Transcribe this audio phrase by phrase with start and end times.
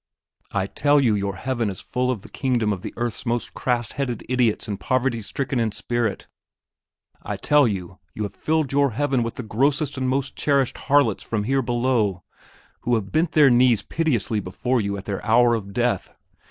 [0.49, 3.91] I tell you your Heaven is full of the kingdom of the earth's most crass
[3.91, 6.25] headed idiots and poverty stricken in spirit!
[7.21, 11.23] I tell you, you have filled your Heaven with the grossest and most cherished harlots
[11.23, 12.23] from here below,
[12.79, 16.11] who have bent their knees piteously before you at their hour of death!